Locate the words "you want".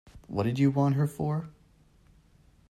0.57-0.95